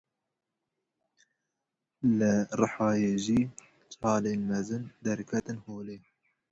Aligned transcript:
Li 2.17 2.31
Rihayê 2.59 3.15
jî 3.25 3.41
çalên 3.93 4.41
mezin 4.49 4.83
derketin 5.03 5.57
holê 5.65 5.97